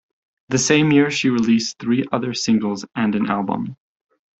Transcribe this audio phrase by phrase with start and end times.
[0.49, 3.77] That same year she released three other singles and an album.